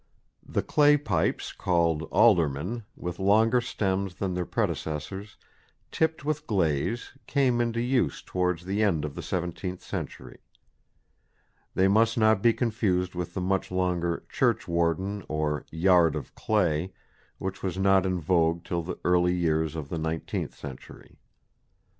The 0.43 0.63
clay 0.63 0.97
pipes 0.97 1.53
called 1.53 2.09
"aldermen," 2.11 2.85
with 2.95 3.19
longer 3.19 3.61
stems 3.61 4.15
than 4.15 4.33
their 4.33 4.47
predecessors, 4.47 5.37
tipped 5.91 6.25
with 6.25 6.47
glaze, 6.47 7.11
came 7.27 7.61
into 7.61 7.79
use 7.79 8.23
towards 8.23 8.65
the 8.65 8.81
end 8.81 9.05
of 9.05 9.13
the 9.13 9.21
seventeenth 9.21 9.83
century. 9.83 10.39
They 11.75 11.87
must 11.87 12.17
not 12.17 12.41
be 12.41 12.51
confused 12.51 13.13
with 13.13 13.35
the 13.35 13.41
much 13.41 13.69
longer 13.69 14.25
"churchwarden" 14.27 15.23
or 15.29 15.67
"yard 15.69 16.15
of 16.15 16.33
clay" 16.33 16.93
which 17.37 17.61
was 17.61 17.77
not 17.77 18.03
in 18.03 18.19
vogue 18.19 18.63
till 18.63 18.81
the 18.81 18.97
early 19.05 19.35
years 19.35 19.75
of 19.75 19.89
the 19.89 19.99
nineteenth 19.99 20.55
century. 20.57 21.19